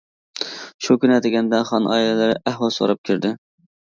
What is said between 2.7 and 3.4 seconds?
سوراپ كىردى.